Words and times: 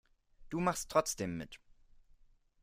Du 0.49 0.59
machst 0.59 0.89
trotzdem 0.89 1.37
mit. 1.37 1.59